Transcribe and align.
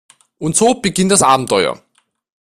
Und 0.39 0.55
so 0.55 0.73
beginnt 0.81 1.11
das 1.11 1.21
Abenteuer. 1.21 1.79